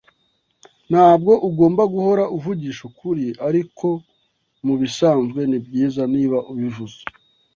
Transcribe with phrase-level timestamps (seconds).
[0.91, 3.87] Ntabwo ugomba guhora uvugisha ukuri, ariko
[4.65, 6.99] mubisanzwe nibyiza niba ubivuze.